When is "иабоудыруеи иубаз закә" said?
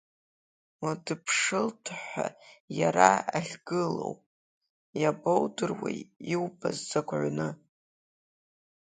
5.01-7.13